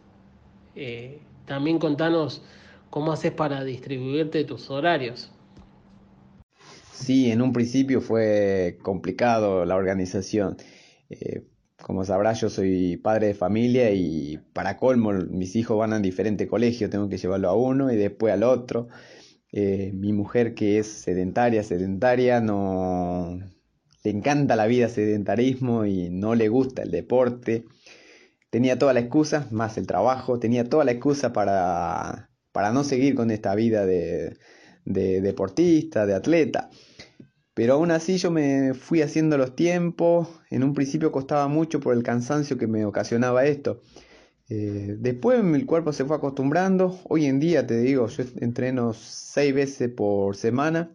Eh, 0.75 1.19
también 1.45 1.79
contanos 1.79 2.41
cómo 2.89 3.11
haces 3.11 3.31
para 3.31 3.63
distribuirte 3.63 4.43
tus 4.43 4.69
horarios. 4.69 5.31
Sí, 6.91 7.31
en 7.31 7.41
un 7.41 7.53
principio 7.53 8.01
fue 8.01 8.77
complicado 8.81 9.65
la 9.65 9.75
organización. 9.75 10.57
Eh, 11.09 11.43
como 11.81 12.03
sabrás, 12.03 12.41
yo 12.41 12.49
soy 12.49 12.97
padre 12.97 13.27
de 13.27 13.33
familia 13.33 13.91
y 13.91 14.39
para 14.53 14.77
colmo 14.77 15.13
mis 15.13 15.55
hijos 15.55 15.77
van 15.77 15.93
a 15.93 15.99
diferentes 15.99 16.47
colegios, 16.47 16.89
tengo 16.89 17.07
que 17.07 17.17
llevarlo 17.17 17.49
a 17.49 17.53
uno 17.53 17.91
y 17.91 17.95
después 17.95 18.33
al 18.33 18.43
otro. 18.43 18.87
Eh, 19.51 19.91
mi 19.93 20.13
mujer 20.13 20.53
que 20.55 20.79
es 20.79 20.87
sedentaria, 20.87 21.63
sedentaria, 21.63 22.41
no 22.41 23.39
le 24.03 24.11
encanta 24.11 24.55
la 24.55 24.67
vida 24.67 24.89
sedentarismo 24.89 25.85
y 25.85 26.09
no 26.09 26.35
le 26.35 26.49
gusta 26.49 26.83
el 26.83 26.91
deporte. 26.91 27.65
Tenía 28.49 28.79
toda 28.79 28.93
la 28.93 29.01
excusa, 29.01 29.47
más 29.51 29.77
el 29.77 29.87
trabajo, 29.87 30.39
tenía 30.39 30.63
toda 30.69 30.85
la 30.85 30.91
excusa 30.91 31.33
para, 31.33 32.29
para 32.51 32.71
no 32.71 32.83
seguir 32.83 33.15
con 33.15 33.31
esta 33.31 33.55
vida 33.55 33.85
de, 33.85 34.37
de 34.85 35.21
deportista, 35.21 36.05
de 36.05 36.15
atleta. 36.15 36.69
Pero 37.53 37.73
aún 37.73 37.91
así 37.91 38.17
yo 38.17 38.31
me 38.31 38.73
fui 38.73 39.01
haciendo 39.01 39.37
los 39.37 39.55
tiempos. 39.55 40.29
En 40.49 40.63
un 40.63 40.73
principio 40.73 41.11
costaba 41.11 41.47
mucho 41.47 41.79
por 41.79 41.95
el 41.95 42.03
cansancio 42.03 42.57
que 42.57 42.67
me 42.67 42.85
ocasionaba 42.85 43.45
esto. 43.45 43.81
Eh, 44.49 44.95
después 44.99 45.43
mi 45.43 45.63
cuerpo 45.63 45.93
se 45.93 46.05
fue 46.05 46.15
acostumbrando. 46.15 46.99
Hoy 47.09 47.25
en 47.25 47.39
día 47.39 47.67
te 47.67 47.77
digo, 47.79 48.07
yo 48.07 48.23
entreno 48.39 48.93
seis 48.93 49.53
veces 49.53 49.89
por 49.89 50.35
semana. 50.35 50.91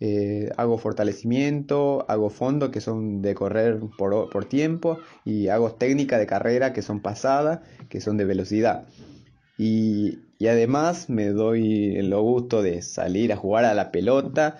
Eh, 0.00 0.50
hago 0.56 0.78
fortalecimiento, 0.78 2.06
hago 2.08 2.30
fondo 2.30 2.70
que 2.70 2.80
son 2.80 3.20
de 3.20 3.34
correr 3.34 3.80
por, 3.98 4.44
tiempo 4.44 4.98
y 5.24 5.48
hago 5.48 5.72
técnica 5.72 6.18
de 6.18 6.26
carrera 6.26 6.72
que 6.72 6.82
son 6.82 7.00
pasadas, 7.02 7.60
que 7.88 8.00
son 8.00 8.16
de 8.16 8.24
velocidad. 8.24 8.86
Y, 9.58 10.20
además 10.46 11.10
me 11.10 11.30
doy 11.30 11.96
el 11.96 12.14
gusto 12.14 12.62
de 12.62 12.80
salir 12.82 13.32
a 13.32 13.36
jugar 13.36 13.64
a 13.64 13.74
la 13.74 13.90
pelota 13.90 14.56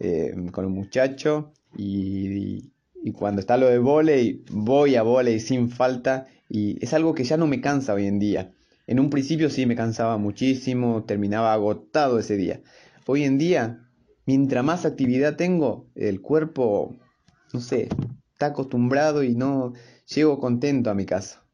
eh, 0.00 0.32
con 0.52 0.64
un 0.64 0.72
muchacho 0.72 1.52
y, 1.76 2.72
y, 3.04 3.12
cuando 3.12 3.40
está 3.40 3.58
lo 3.58 3.66
de 3.66 3.78
volei, 3.78 4.42
voy 4.50 4.96
a 4.96 5.02
volei 5.02 5.38
sin 5.38 5.68
falta 5.68 6.28
y 6.48 6.82
es 6.84 6.94
algo 6.94 7.14
que 7.14 7.24
ya 7.24 7.36
no 7.36 7.46
me 7.46 7.60
cansa 7.60 7.94
hoy 7.94 8.06
en 8.06 8.18
día. 8.18 8.52
En 8.86 9.00
un 9.00 9.10
principio 9.10 9.50
sí 9.50 9.66
me 9.66 9.76
cansaba 9.76 10.16
muchísimo, 10.16 11.04
terminaba 11.04 11.52
agotado 11.52 12.18
ese 12.18 12.36
día. 12.36 12.62
Hoy 13.06 13.24
en 13.24 13.36
día, 13.36 13.86
mientras 14.24 14.64
más 14.64 14.86
actividad 14.86 15.36
tengo, 15.36 15.86
el 15.94 16.22
cuerpo, 16.22 16.96
no 17.52 17.60
sé, 17.60 17.88
está 18.32 18.46
acostumbrado 18.46 19.22
y 19.22 19.34
no 19.34 19.74
llego 20.06 20.38
contento 20.38 20.90
a 20.90 20.94
mi 20.94 21.04
casa. 21.04 21.44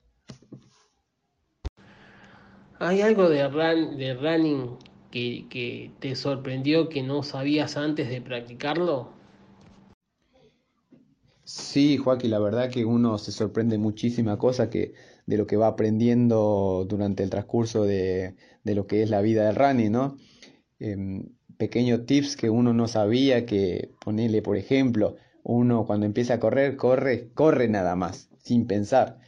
¿Hay 2.79 3.01
algo 3.01 3.29
de, 3.29 3.39
de 3.97 4.15
running 4.15 4.77
que, 5.11 5.47
que 5.49 5.91
te 6.01 6.15
sorprendió 6.15 6.89
que 6.89 7.03
no 7.03 7.23
sabías 7.23 7.77
antes 7.77 8.09
de 8.11 8.21
practicarlo? 8.21 9.14
Sí, 11.45 11.99
Joaquín, 11.99 12.31
la 12.31 12.39
verdad 12.39 12.71
que 12.71 12.85
uno 12.87 13.19
se 13.19 13.31
sorprende 13.31 13.77
muchísima 13.77 14.39
cosa 14.39 14.71
que 14.71 14.95
de 15.27 15.37
lo 15.37 15.47
que 15.47 15.57
va 15.57 15.67
aprendiendo 15.69 16.87
durante 16.89 17.23
el 17.23 17.31
transcurso 17.31 17.85
de, 17.85 18.37
de 18.63 18.75
lo 18.75 18.87
que 18.87 19.03
es 19.03 19.11
la 19.11 19.21
vida 19.21 19.47
del 19.47 19.57
running, 19.57 19.93
¿no? 19.93 20.17
Em, 20.81 21.31
pequeños 21.59 22.07
tips 22.07 22.37
que 22.37 22.51
uno 22.51 22.73
no 22.75 22.89
sabía 22.89 23.47
que 23.47 23.93
ponerle, 24.05 24.43
por 24.43 24.57
ejemplo, 24.57 25.17
uno 25.45 25.87
cuando 25.87 26.07
empieza 26.07 26.35
a 26.35 26.41
correr, 26.41 26.77
corre, 26.77 27.31
corre 27.35 27.69
nada 27.69 27.97
más, 27.97 28.31
sin 28.39 28.67
pensar, 28.67 29.19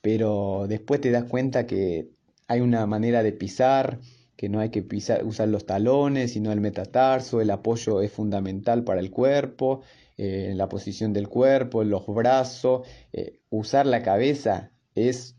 pero 0.00 0.66
después 0.68 1.00
te 1.00 1.10
das 1.10 1.24
cuenta 1.24 1.66
que 1.66 2.10
hay 2.48 2.60
una 2.60 2.86
manera 2.86 3.22
de 3.22 3.32
pisar, 3.32 4.00
que 4.36 4.48
no 4.48 4.60
hay 4.60 4.70
que 4.70 4.82
pisar, 4.82 5.24
usar 5.24 5.48
los 5.48 5.66
talones, 5.66 6.32
sino 6.32 6.52
el 6.52 6.60
metatarso, 6.60 7.40
el 7.40 7.50
apoyo 7.50 8.00
es 8.00 8.10
fundamental 8.12 8.84
para 8.84 9.00
el 9.00 9.10
cuerpo, 9.10 9.82
eh, 10.22 10.52
la 10.54 10.68
posición 10.68 11.14
del 11.14 11.30
cuerpo, 11.30 11.82
los 11.82 12.06
brazos, 12.06 12.86
eh, 13.10 13.40
usar 13.48 13.86
la 13.86 14.02
cabeza 14.02 14.70
es, 14.94 15.34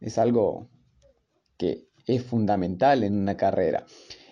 es 0.00 0.16
algo 0.16 0.70
que 1.58 1.88
es 2.06 2.22
fundamental 2.22 3.04
en 3.04 3.14
una 3.14 3.36
carrera. 3.36 3.84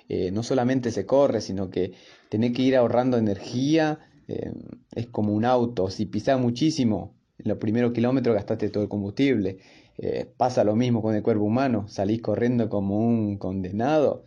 Eh, 0.08 0.30
no 0.30 0.42
solamente 0.42 0.90
se 0.90 1.04
corre, 1.04 1.42
sino 1.42 1.68
que 1.68 1.92
tener 2.30 2.54
que 2.54 2.62
ir 2.62 2.76
ahorrando 2.76 3.18
energía, 3.18 3.98
es 4.26 5.08
como 5.08 5.34
un 5.34 5.44
auto, 5.44 5.90
si 5.90 6.06
pisas 6.06 6.40
muchísimo, 6.40 7.12
en 7.36 7.50
los 7.50 7.58
primeros 7.58 7.92
kilómetros 7.92 8.36
gastaste 8.36 8.70
todo 8.70 8.84
el 8.84 8.88
combustible, 8.88 9.58
pasa 10.36 10.64
lo 10.64 10.76
mismo 10.76 11.02
con 11.02 11.14
el 11.16 11.22
cuerpo 11.22 11.44
humano, 11.44 11.88
salís 11.88 12.22
corriendo 12.22 12.70
como 12.70 12.96
un 12.96 13.36
condenado, 13.38 14.24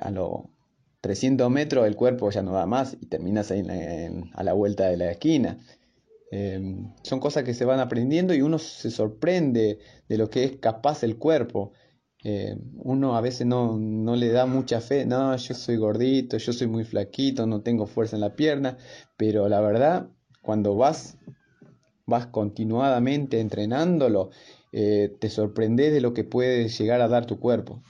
a 0.00 0.10
lo 0.12 0.52
300 1.02 1.50
metros 1.50 1.86
el 1.86 1.96
cuerpo 1.96 2.30
ya 2.30 2.42
no 2.42 2.52
da 2.52 2.64
más 2.64 2.96
y 3.00 3.06
terminas 3.06 3.50
ahí 3.50 3.62
a 4.32 4.42
la 4.44 4.52
vuelta 4.52 4.88
de 4.88 4.96
la 4.96 5.10
esquina. 5.10 5.58
Em, 6.30 6.94
son 7.02 7.18
cosas 7.20 7.42
que 7.42 7.54
se 7.54 7.64
van 7.64 7.80
aprendiendo 7.80 8.32
y 8.32 8.40
uno 8.40 8.58
se 8.58 8.90
sorprende 8.90 9.80
de 10.08 10.16
lo 10.16 10.30
que 10.30 10.44
es 10.44 10.56
capaz 10.58 11.02
el 11.02 11.18
cuerpo. 11.18 11.72
Em, 12.22 12.58
uno 12.76 13.16
a 13.16 13.20
veces 13.20 13.48
no, 13.48 13.76
no, 13.78 14.14
le 14.14 14.28
da 14.28 14.46
mucha 14.46 14.80
fe, 14.80 15.04
no, 15.04 15.36
yo 15.36 15.54
soy 15.54 15.76
gordito, 15.76 16.38
yo 16.38 16.52
soy 16.52 16.68
muy 16.68 16.84
flaquito, 16.84 17.46
no 17.46 17.62
tengo 17.62 17.86
fuerza 17.86 18.16
en 18.16 18.20
la 18.20 18.36
pierna, 18.36 18.78
pero 19.16 19.48
la 19.48 19.60
verdad, 19.60 20.08
cuando 20.40 20.76
vas, 20.76 21.18
vas 22.06 22.26
continuadamente 22.26 23.40
entrenándolo, 23.40 24.30
eh, 24.70 25.14
te 25.18 25.28
sorprendes 25.30 25.92
de 25.92 26.00
lo 26.00 26.14
que 26.14 26.22
puede 26.22 26.68
llegar 26.68 27.00
a 27.00 27.08
dar 27.08 27.26
tu 27.26 27.40
cuerpo. 27.40 27.82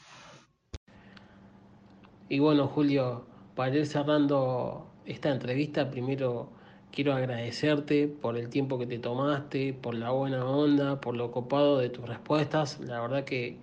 Y 2.33 2.39
bueno, 2.39 2.67
Julio, 2.67 3.27
para 3.55 3.77
ir 3.77 3.87
cerrando 3.87 4.87
esta 5.05 5.29
entrevista, 5.29 5.91
primero 5.91 6.49
quiero 6.91 7.12
agradecerte 7.12 8.09
por 8.09 8.39
el 8.39 8.49
tiempo 8.49 8.79
que 8.79 8.87
te 8.87 8.99
tomaste, 8.99 9.75
por 9.75 9.95
la 9.95 10.12
buena 10.12 10.43
onda, 10.47 10.99
por 10.99 11.15
lo 11.15 11.31
copado 11.31 11.77
de 11.77 11.91
tus 11.91 12.09
respuestas. 12.09 12.81
La 12.81 13.03
verdad 13.03 13.25
que 13.25 13.59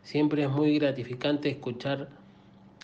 siempre 0.00 0.44
es 0.44 0.48
muy 0.48 0.78
gratificante 0.78 1.50
escuchar 1.50 2.08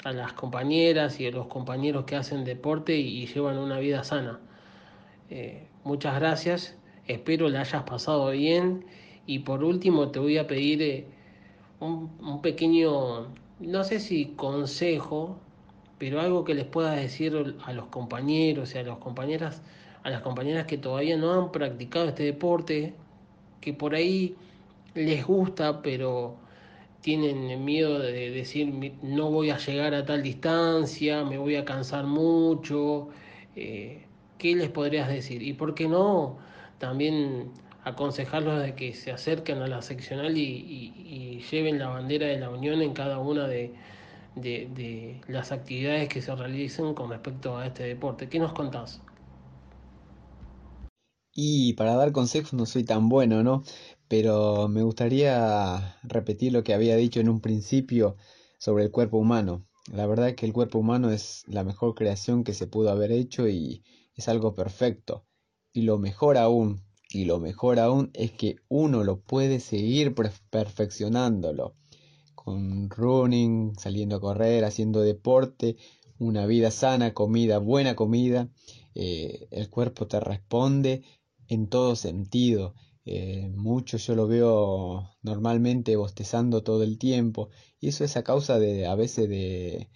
a 0.05 0.13
las 0.13 0.35
compañeras 0.35 1.19
y 1.21 1.29
a 1.29 1.31
los 1.31 1.47
compañeros 1.47 2.05
que 2.05 2.17
hacen 2.17 2.45
deporte 2.45 2.99
y, 2.99 3.25
llevan 3.25 3.57
una 3.57 3.79
vida 3.79 4.05
sana. 4.05 4.41
Eh, 5.31 5.67
muchas 5.85 6.17
gracias, 6.17 6.77
espero 7.07 7.49
la 7.49 7.61
hayas 7.61 7.85
pasado 7.85 8.29
bien 8.33 8.85
y 9.25 9.39
por 9.39 9.65
último 9.65 10.11
te 10.11 10.19
voy 10.19 10.37
a 10.37 10.47
pedir 10.47 10.83
eh, 10.83 11.07
un, 11.81 12.11
un 12.21 12.43
pequeño 12.43 13.29
no 13.61 13.85
sé 13.85 14.01
si 14.01 14.27
consejo, 14.37 15.39
pero 15.99 16.21
algo 16.21 16.45
que 16.45 16.55
les 16.55 16.65
pueda 16.65 16.93
decir 16.93 17.57
a 17.65 17.73
los 17.73 17.87
compañeros 17.87 18.75
y 18.75 18.79
a 18.79 18.83
las 18.83 18.99
compañeras, 18.99 19.63
a 20.03 20.11
las 20.11 20.23
compañeras 20.23 20.67
que 20.67 20.79
todavía 20.79 21.17
no 21.17 21.33
han 21.33 21.53
practicado 21.53 22.09
este 22.09 22.25
deporte, 22.25 22.95
que 23.61 23.75
por 23.75 23.95
ahí 23.95 24.35
les 24.95 25.27
gusta, 25.27 25.83
pero 25.83 26.37
tienen 27.03 27.65
miedo 27.65 27.99
de 27.99 28.31
decir 28.31 28.73
no 29.03 29.31
voy 29.31 29.51
a 29.51 29.59
llegar 29.59 29.95
a 29.95 30.05
tal 30.05 30.23
distancia, 30.23 31.25
me 31.25 31.39
voy 31.39 31.57
a 31.57 31.65
cansar 31.65 32.07
mucho. 32.07 33.09
Eh, 33.57 34.05
¿Qué 34.39 34.55
les 34.55 34.71
podrías 34.71 35.09
decir? 35.09 35.43
Y 35.43 35.53
por 35.53 35.75
qué 35.75 35.87
no 35.89 36.39
también 36.79 37.51
aconsejarlos 37.85 38.63
de 38.63 38.75
que 38.75 38.95
se 38.95 39.11
acerquen 39.13 39.59
a 39.63 39.67
la 39.67 39.83
seccional 39.83 40.37
y, 40.37 41.43
lleven 41.51 41.79
la 41.79 41.89
bandera 41.89 42.27
de 42.27 42.39
la 42.39 42.51
Unión 42.51 42.83
en 42.83 42.93
cada 42.93 43.19
una 43.19 43.49
de, 43.49 43.75
de, 44.37 45.21
las 45.27 45.53
actividades 45.53 46.09
que 46.09 46.23
se 46.23 46.35
realicen 46.35 46.95
con 46.95 47.11
respecto 47.11 47.57
a 47.57 47.67
este 47.67 47.85
deporte. 47.85 48.29
¿Qué 48.29 48.39
nos 48.39 48.53
contás? 48.53 49.01
Y 51.33 51.73
para 51.75 51.95
dar 51.95 52.13
consejos 52.13 52.53
no 52.53 52.67
soy 52.67 52.85
tan 52.85 53.09
bueno, 53.09 53.43
¿no? 53.43 53.63
Pero 54.09 54.69
me 54.69 54.83
gustaría 54.83 55.99
repetir 56.03 56.53
lo 56.53 56.63
que 56.63 56.75
había 56.75 56.97
dicho 56.97 57.21
en 57.21 57.29
un 57.29 57.41
principio 57.41 58.17
sobre 58.59 58.85
el 58.85 58.91
cuerpo 58.91 59.19
humano. 59.19 59.65
La 59.93 60.07
verdad 60.07 60.29
es 60.29 60.37
que 60.37 60.47
el 60.47 60.53
cuerpo 60.53 60.79
humano 60.79 61.11
es 61.11 61.45
la 61.47 61.65
mejor 61.65 61.95
creación 61.95 62.45
que 62.45 62.55
se 62.55 62.67
pudo 62.67 62.91
haber 62.91 63.13
hecho 63.13 63.49
y 63.49 63.83
es 64.15 64.29
algo 64.29 64.55
perfecto. 64.55 65.25
Y 65.73 65.83
lo 65.83 65.99
mejor 65.99 66.37
aún, 66.37 66.83
y 67.13 67.25
lo 67.25 67.41
mejor 67.41 67.81
aún 67.81 68.11
es 68.15 68.33
que 68.33 68.57
uno 68.69 69.03
lo 69.05 69.21
puede 69.21 69.61
seguir 69.61 70.15
perfeccionándolo. 70.51 71.75
Con 72.35 72.89
running, 72.89 73.75
saliendo 73.77 74.17
a 74.17 74.21
correr, 74.21 74.65
haciendo 74.65 75.01
deporte, 75.01 75.77
una 76.19 76.47
vida 76.47 76.71
sana, 76.71 77.13
comida, 77.13 77.59
buena 77.59 77.97
comida. 77.97 78.49
Eh, 78.95 79.49
el 79.51 79.69
cuerpo 79.69 80.07
te 80.07 80.21
responde 80.21 81.03
en 81.49 81.69
todo 81.69 81.97
sentido. 81.97 82.75
Eh, 83.05 83.51
mucho 83.55 83.97
yo 83.97 84.15
lo 84.15 84.29
veo 84.29 85.11
normalmente 85.23 85.97
bostezando 85.97 86.63
todo 86.63 86.85
el 86.85 86.99
tiempo 86.99 87.49
y 87.81 87.89
eso 87.89 88.05
es 88.05 88.17
a 88.17 88.23
causa 88.23 88.59
de 88.59 88.87
a 88.87 88.95
veces 88.95 89.29
de, 89.29 89.89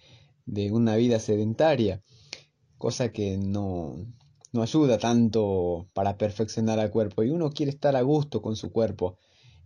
de 0.45 0.71
una 0.71 0.95
vida 0.95 1.19
sedentaria, 1.19 2.03
cosa 2.77 3.11
que 3.11 3.37
no, 3.37 3.95
no 4.55 4.61
ayuda 4.61 4.97
tanto 4.97 5.89
para 5.93 6.17
perfeccionar 6.17 6.79
al 6.79 6.89
cuerpo 6.89 7.23
y 7.23 7.29
uno 7.29 7.51
quiere 7.51 7.71
estar 7.71 7.95
a 7.97 8.01
gusto 8.01 8.41
con 8.41 8.55
su 8.55 8.71
cuerpo 8.71 9.17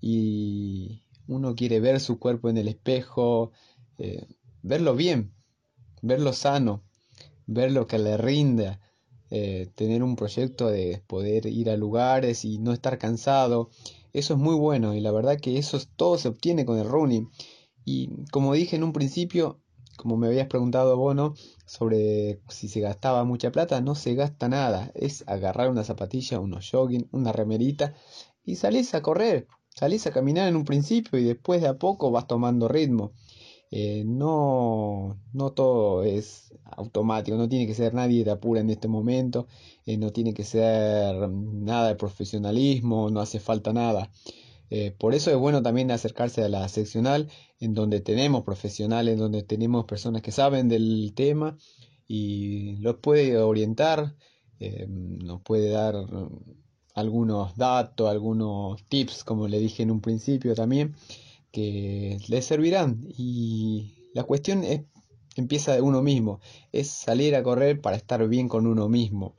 y 0.02 1.04
uno 1.28 1.54
quiere 1.56 1.80
ver 1.80 2.00
su 2.00 2.18
cuerpo 2.18 2.50
en 2.50 2.58
el 2.58 2.68
espejo, 2.68 3.52
eh, 4.00 4.26
verlo 4.64 4.96
bien, 4.96 5.32
verlo 6.02 6.34
sano, 6.34 6.82
ver 7.46 7.72
lo 7.72 7.86
que 7.86 8.00
le 8.00 8.18
rinda, 8.18 8.80
eh, 9.30 9.70
tener 9.76 10.02
un 10.02 10.16
proyecto 10.16 10.70
de 10.70 11.04
poder 11.06 11.46
ir 11.46 11.70
a 11.70 11.78
lugares 11.78 12.44
y 12.44 12.58
no 12.58 12.74
estar 12.74 12.98
cansado. 12.98 13.70
Eso 14.12 14.34
es 14.34 14.40
muy 14.40 14.56
bueno 14.56 14.96
y 14.96 15.02
la 15.02 15.12
verdad 15.12 15.40
que 15.40 15.60
eso 15.60 15.80
todo 15.98 16.18
se 16.18 16.30
obtiene 16.30 16.66
con 16.66 16.80
el 16.80 16.90
running. 16.90 17.30
Y 17.86 18.10
como 18.32 18.54
dije 18.56 18.76
en 18.76 18.84
un 18.84 18.94
principio, 18.94 19.60
como 20.00 20.16
me 20.18 20.28
habías 20.28 20.48
preguntado 20.48 20.96
vos, 20.98 21.14
¿no? 21.16 21.34
Sobre 21.66 22.40
si 22.48 22.70
se 22.70 22.80
gastaba 22.80 23.26
mucha 23.26 23.52
plata, 23.52 23.82
no 23.82 23.96
se 23.96 24.16
gasta 24.16 24.48
nada. 24.48 24.92
Es 24.96 25.24
agarrar 25.28 25.70
una 25.70 25.84
zapatilla, 25.84 26.40
unos 26.40 26.70
jogging, 26.72 27.10
una 27.12 27.32
remerita 27.34 27.94
y 28.46 28.56
salís 28.56 28.94
a 28.96 29.02
correr. 29.02 29.48
Salís 29.76 30.08
a 30.08 30.12
caminar 30.12 30.48
en 30.48 30.56
un 30.56 30.64
principio 30.66 31.20
y 31.20 31.24
después 31.26 31.62
de 31.62 31.68
a 31.68 31.78
poco 31.78 32.12
vas 32.12 32.28
tomando 32.28 32.68
ritmo. 32.70 33.12
Eh, 33.72 34.04
no, 34.06 35.20
no 35.34 35.52
todo 35.52 36.04
es 36.04 36.54
automático, 36.66 37.38
no 37.38 37.50
tiene 37.50 37.68
que 37.68 37.76
ser 37.76 37.94
nadie 37.94 38.24
de 38.24 38.32
apura 38.32 38.62
en 38.62 38.70
este 38.70 38.88
momento, 38.88 39.48
eh, 39.86 39.98
no 39.98 40.12
tiene 40.12 40.34
que 40.34 40.44
ser 40.44 41.30
nada 41.30 41.90
de 41.90 41.96
profesionalismo, 41.96 43.10
no 43.12 43.20
hace 43.22 43.40
falta 43.40 43.74
nada. 43.74 44.10
Eh, 44.70 44.92
por 44.92 45.16
eso 45.16 45.32
es 45.32 45.38
bueno 45.38 45.64
también 45.64 45.92
acercarse 45.92 46.44
a 46.44 46.50
la 46.50 46.68
seccional, 46.70 47.30
en 47.60 47.74
donde 47.74 48.02
tenemos 48.02 48.44
profesionales, 48.44 49.14
en 49.14 49.20
donde 49.20 49.44
tenemos 49.44 49.86
personas 49.86 50.22
que 50.22 50.32
saben 50.32 50.70
del 50.70 51.14
tema 51.16 51.58
y 52.08 52.78
los 52.78 52.98
puede 52.98 53.38
orientar, 53.38 54.16
eh, 54.60 54.86
nos 54.90 55.42
puede 55.42 55.70
dar 55.70 55.96
algunos 56.96 57.56
datos, 57.56 58.10
algunos 58.10 58.84
tips, 58.88 59.24
como 59.24 59.48
le 59.48 59.60
dije 59.60 59.84
en 59.84 59.92
un 59.92 60.02
principio 60.02 60.54
también, 60.56 60.96
que 61.52 62.20
les 62.28 62.46
servirán. 62.46 63.08
Y 63.18 64.10
la 64.14 64.24
cuestión 64.24 64.64
es, 64.64 64.82
empieza 65.36 65.74
de 65.74 65.82
uno 65.82 66.02
mismo, 66.02 66.40
es 66.72 66.90
salir 66.90 67.36
a 67.36 67.44
correr 67.44 67.82
para 67.82 67.98
estar 67.98 68.28
bien 68.28 68.50
con 68.50 68.68
uno 68.68 68.90
mismo, 68.90 69.36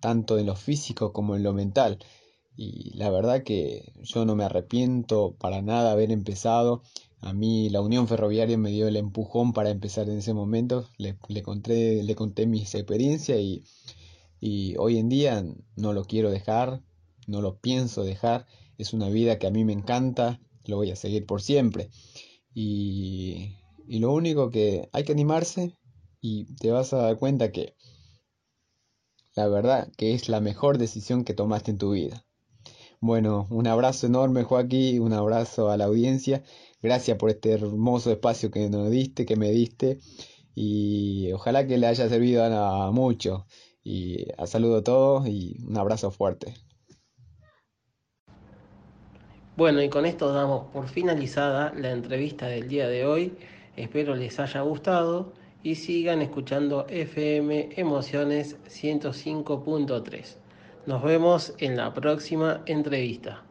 tanto 0.00 0.38
en 0.38 0.46
lo 0.46 0.56
físico 0.56 1.12
como 1.12 1.36
en 1.36 1.42
lo 1.42 1.52
mental. 1.52 1.98
Y 2.56 2.96
la 2.96 3.10
verdad 3.10 3.42
que 3.42 3.92
yo 4.02 4.24
no 4.24 4.34
me 4.34 4.44
arrepiento 4.44 5.36
para 5.38 5.60
nada 5.60 5.92
haber 5.92 6.10
empezado. 6.10 6.82
A 7.20 7.32
mí 7.32 7.68
la 7.68 7.82
Unión 7.82 8.08
Ferroviaria 8.08 8.56
me 8.56 8.70
dio 8.70 8.88
el 8.88 8.96
empujón 8.96 9.52
para 9.52 9.70
empezar 9.70 10.08
en 10.08 10.18
ese 10.18 10.32
momento. 10.32 10.88
Le, 10.96 11.18
le 11.28 11.42
conté, 11.42 12.02
le 12.02 12.14
conté 12.14 12.46
mis 12.46 12.74
experiencias 12.74 13.38
y, 13.40 13.64
y 14.40 14.74
hoy 14.78 14.98
en 14.98 15.08
día 15.08 15.44
no 15.76 15.92
lo 15.92 16.04
quiero 16.04 16.30
dejar, 16.30 16.82
no 17.26 17.42
lo 17.42 17.58
pienso 17.58 18.04
dejar. 18.04 18.46
Es 18.78 18.92
una 18.94 19.10
vida 19.10 19.38
que 19.38 19.46
a 19.46 19.50
mí 19.50 19.64
me 19.64 19.72
encanta, 19.72 20.40
lo 20.64 20.76
voy 20.76 20.90
a 20.90 20.96
seguir 20.96 21.26
por 21.26 21.42
siempre. 21.42 21.90
Y, 22.54 23.56
y 23.86 23.98
lo 23.98 24.12
único 24.12 24.50
que 24.50 24.88
hay 24.92 25.04
que 25.04 25.12
animarse 25.12 25.76
y 26.22 26.46
te 26.56 26.70
vas 26.70 26.92
a 26.94 26.98
dar 26.98 27.18
cuenta 27.18 27.52
que 27.52 27.74
la 29.34 29.46
verdad 29.48 29.92
que 29.98 30.14
es 30.14 30.30
la 30.30 30.40
mejor 30.40 30.78
decisión 30.78 31.24
que 31.24 31.34
tomaste 31.34 31.70
en 31.70 31.78
tu 31.78 31.90
vida. 31.92 32.25
Bueno, 33.00 33.46
un 33.50 33.66
abrazo 33.66 34.06
enorme 34.06 34.42
Joaquín, 34.42 35.02
un 35.02 35.12
abrazo 35.12 35.70
a 35.70 35.76
la 35.76 35.84
audiencia. 35.84 36.42
Gracias 36.82 37.18
por 37.18 37.30
este 37.30 37.52
hermoso 37.52 38.10
espacio 38.10 38.50
que 38.50 38.70
nos 38.70 38.90
diste, 38.90 39.26
que 39.26 39.36
me 39.36 39.50
diste. 39.50 39.98
Y 40.54 41.30
ojalá 41.32 41.66
que 41.66 41.76
le 41.76 41.86
haya 41.86 42.08
servido 42.08 42.44
a, 42.44 42.90
mucho. 42.90 43.46
Y 43.84 44.26
a 44.38 44.46
saludo 44.46 44.78
a 44.78 44.82
todos 44.82 45.28
y 45.28 45.58
un 45.66 45.76
abrazo 45.76 46.10
fuerte. 46.10 46.54
Bueno, 49.56 49.82
y 49.82 49.88
con 49.88 50.06
esto 50.06 50.32
damos 50.32 50.66
por 50.72 50.88
finalizada 50.88 51.72
la 51.74 51.90
entrevista 51.90 52.46
del 52.46 52.68
día 52.68 52.88
de 52.88 53.06
hoy. 53.06 53.34
Espero 53.76 54.14
les 54.16 54.40
haya 54.40 54.62
gustado 54.62 55.32
y 55.62 55.74
sigan 55.76 56.22
escuchando 56.22 56.86
FM 56.88 57.70
Emociones 57.76 58.56
105.3. 58.68 60.45
Nos 60.86 61.02
vemos 61.02 61.52
en 61.58 61.76
la 61.76 61.92
próxima 61.92 62.62
entrevista. 62.64 63.42